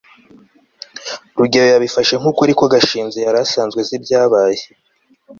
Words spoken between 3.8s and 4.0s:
azi